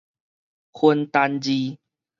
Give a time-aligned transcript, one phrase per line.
[0.73, 1.77] 分單字